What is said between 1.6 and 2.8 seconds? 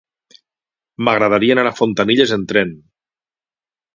a Fontanilles amb tren.